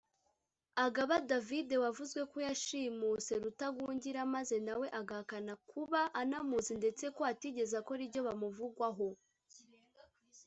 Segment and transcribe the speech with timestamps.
[0.85, 8.01] Agaba David (wavuzwe ko yashimuse Rutagungira) maze nawe agahakana kuba anamuzi ndetse ko atigeze akora
[8.07, 9.07] ibyo bimuvugwaho